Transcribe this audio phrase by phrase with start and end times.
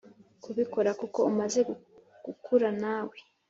[0.43, 1.59] kubikora kuko umaze
[2.25, 3.17] gukura nawe